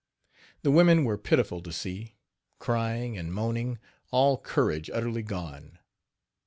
[0.63, 2.15] The women were pitiful to see,
[2.57, 3.77] crying and moaning
[4.09, 5.77] all courage utterly gone.